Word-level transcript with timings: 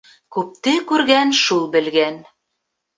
Күпте 0.37 0.73
күргән 0.93 1.37
шул 1.43 1.71
белгән. 1.79 2.23